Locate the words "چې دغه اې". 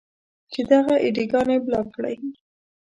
0.51-1.09